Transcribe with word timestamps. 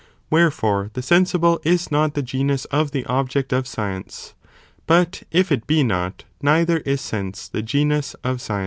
Wherefore, 0.31 0.89
the 0.93 1.03
sensible 1.03 1.59
is 1.63 1.91
not 1.91 2.15
the 2.15 2.23
genus 2.23 2.65
of 2.65 2.89
the 2.89 3.05
object 3.05 3.53
of 3.53 3.67
science, 3.67 4.33
but 4.87 5.21
if 5.29 5.51
it 5.51 5.67
be 5.67 5.83
not, 5.83 6.23
neither 6.41 6.77
is 6.77 7.01
sense, 7.01 7.47
the 7.47 7.61
genus 7.61 8.15
of 8.23 8.41
science. 8.41 8.59